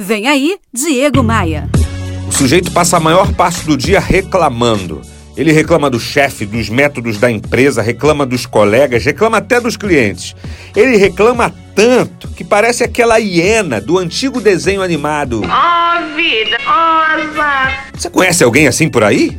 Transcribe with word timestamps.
Vem 0.00 0.28
aí, 0.28 0.56
Diego 0.72 1.24
Maia. 1.24 1.68
O 2.28 2.30
sujeito 2.32 2.70
passa 2.70 2.98
a 2.98 3.00
maior 3.00 3.32
parte 3.32 3.66
do 3.66 3.76
dia 3.76 3.98
reclamando. 3.98 5.02
Ele 5.36 5.50
reclama 5.50 5.90
do 5.90 5.98
chefe, 5.98 6.46
dos 6.46 6.68
métodos 6.68 7.18
da 7.18 7.28
empresa, 7.28 7.82
reclama 7.82 8.24
dos 8.24 8.46
colegas, 8.46 9.04
reclama 9.04 9.38
até 9.38 9.60
dos 9.60 9.76
clientes. 9.76 10.36
Ele 10.76 10.96
reclama 10.96 11.52
tanto 11.74 12.28
que 12.28 12.44
parece 12.44 12.84
aquela 12.84 13.18
hiena 13.18 13.80
do 13.80 13.98
antigo 13.98 14.40
desenho 14.40 14.82
animado. 14.82 15.42
Oh, 15.42 16.14
vida, 16.14 16.58
oh, 16.64 17.98
Você 17.98 18.08
conhece 18.08 18.44
alguém 18.44 18.68
assim 18.68 18.88
por 18.88 19.02
aí? 19.02 19.36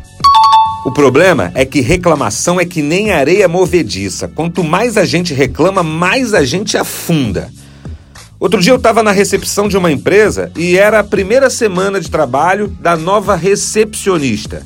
O 0.86 0.92
problema 0.92 1.54
é 1.56 1.64
que 1.64 1.80
reclamação 1.80 2.60
é 2.60 2.66
que 2.66 2.82
nem 2.82 3.12
areia 3.12 3.48
movediça. 3.48 4.28
Quanto 4.28 4.62
mais 4.62 4.98
a 4.98 5.06
gente 5.06 5.34
reclama, 5.34 5.84
mais 5.84 6.34
a 6.34 6.44
gente 6.44 6.78
afunda. 6.78 7.50
Outro 8.40 8.62
dia 8.62 8.72
eu 8.72 8.78
estava 8.78 9.04
na 9.04 9.12
recepção 9.12 9.68
de 9.68 9.76
uma 9.76 9.92
empresa 9.92 10.50
e 10.56 10.78
era 10.78 11.00
a 11.00 11.04
primeira 11.04 11.50
semana 11.50 12.00
de 12.00 12.10
trabalho 12.10 12.70
da 12.70 12.96
nova 12.96 13.36
recepcionista. 13.36 14.66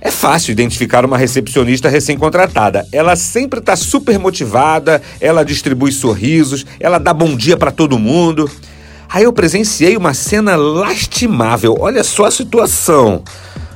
É 0.00 0.12
fácil 0.12 0.52
identificar 0.52 1.04
uma 1.04 1.18
recepcionista 1.18 1.88
recém-contratada. 1.88 2.86
Ela 2.92 3.16
sempre 3.16 3.58
está 3.58 3.74
super 3.74 4.16
motivada, 4.16 5.02
ela 5.20 5.44
distribui 5.44 5.90
sorrisos, 5.90 6.64
ela 6.78 6.98
dá 6.98 7.12
bom 7.12 7.34
dia 7.34 7.56
para 7.56 7.72
todo 7.72 7.98
mundo. 7.98 8.48
Aí 9.08 9.24
eu 9.24 9.32
presenciei 9.32 9.96
uma 9.96 10.14
cena 10.14 10.54
lastimável. 10.54 11.76
Olha 11.80 12.04
só 12.04 12.26
a 12.26 12.30
situação. 12.30 13.24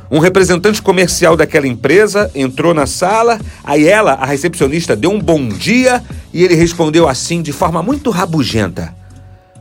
Um 0.09 0.21
representante 0.21 0.81
comercial 0.81 1.37
daquela 1.37 1.67
empresa 1.67 2.31
entrou 2.37 2.73
na 2.73 2.87
sala, 2.87 3.41
aí 3.65 3.89
ela, 3.89 4.13
a 4.13 4.27
recepcionista, 4.27 4.95
deu 4.95 5.11
um 5.11 5.21
bom 5.21 5.49
dia 5.49 6.01
e 6.33 6.45
ele 6.45 6.55
respondeu 6.55 7.09
assim 7.09 7.43
de 7.43 7.51
forma 7.51 7.83
muito 7.83 8.11
rabugenta. 8.11 8.95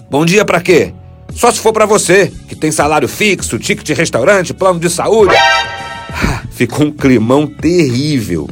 Bom 0.10 0.26
dia 0.26 0.46
para 0.46 0.62
quê? 0.62 0.94
Só 1.34 1.52
se 1.52 1.60
for 1.60 1.74
para 1.74 1.86
você, 1.86 2.32
que 2.48 2.56
tem 2.56 2.72
salário 2.72 3.08
fixo, 3.08 3.58
ticket 3.58 3.86
de 3.86 3.94
restaurante, 3.94 4.54
plano 4.54 4.80
de 4.80 4.90
saúde. 4.90 5.36
Ah, 5.36 6.44
ficou 6.52 6.86
um 6.86 6.92
climão 6.92 7.48
terrível. 7.48 8.48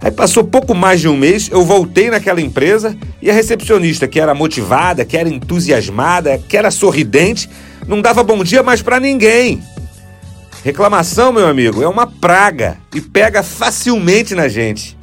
Aí 0.00 0.10
passou 0.10 0.44
pouco 0.44 0.74
mais 0.74 1.00
de 1.00 1.08
um 1.08 1.16
mês, 1.16 1.48
eu 1.50 1.64
voltei 1.64 2.10
naquela 2.10 2.40
empresa 2.40 2.94
e 3.22 3.30
a 3.30 3.34
recepcionista, 3.34 4.06
que 4.06 4.20
era 4.20 4.34
motivada, 4.34 5.04
que 5.04 5.16
era 5.16 5.28
entusiasmada, 5.28 6.38
que 6.38 6.56
era 6.56 6.70
sorridente, 6.70 7.48
não 7.88 8.02
dava 8.02 8.22
bom 8.22 8.44
dia 8.44 8.62
mais 8.62 8.82
para 8.82 9.00
ninguém. 9.00 9.62
Reclamação, 10.62 11.32
meu 11.32 11.46
amigo, 11.46 11.82
é 11.82 11.88
uma 11.88 12.06
praga 12.06 12.76
e 12.94 13.00
pega 13.00 13.42
facilmente 13.42 14.34
na 14.34 14.48
gente. 14.48 14.98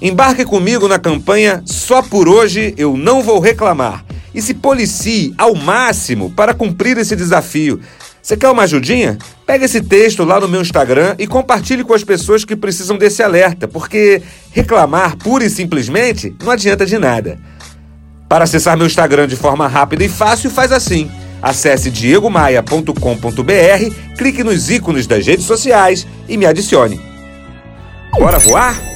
Embarque 0.00 0.44
comigo 0.44 0.88
na 0.88 0.98
campanha 0.98 1.62
Só 1.64 2.02
por 2.02 2.28
hoje 2.28 2.74
eu 2.76 2.96
não 2.96 3.22
vou 3.22 3.38
reclamar 3.38 4.04
e 4.34 4.42
se 4.42 4.54
policie 4.54 5.34
ao 5.38 5.54
máximo 5.54 6.30
para 6.30 6.52
cumprir 6.52 6.98
esse 6.98 7.14
desafio. 7.14 7.80
Você 8.20 8.36
quer 8.36 8.48
uma 8.48 8.62
ajudinha? 8.62 9.18
Pega 9.46 9.66
esse 9.66 9.82
texto 9.82 10.24
lá 10.24 10.40
no 10.40 10.48
meu 10.48 10.62
Instagram 10.62 11.14
e 11.18 11.26
compartilhe 11.26 11.84
com 11.84 11.92
as 11.92 12.02
pessoas 12.02 12.44
que 12.44 12.56
precisam 12.56 12.96
desse 12.96 13.22
alerta, 13.22 13.68
porque 13.68 14.22
reclamar 14.50 15.16
pura 15.18 15.44
e 15.44 15.50
simplesmente 15.50 16.34
não 16.42 16.50
adianta 16.50 16.86
de 16.86 16.98
nada. 16.98 17.38
Para 18.26 18.44
acessar 18.44 18.76
meu 18.76 18.86
Instagram 18.86 19.28
de 19.28 19.36
forma 19.36 19.68
rápida 19.68 20.04
e 20.04 20.08
fácil, 20.08 20.50
faz 20.50 20.72
assim. 20.72 21.10
Acesse 21.42 21.90
diegomaia.com.br, 21.90 22.94
clique 24.16 24.42
nos 24.42 24.70
ícones 24.70 25.06
das 25.06 25.26
redes 25.26 25.44
sociais 25.44 26.06
e 26.26 26.38
me 26.38 26.46
adicione. 26.46 26.98
Bora 28.18 28.38
voar? 28.38 28.93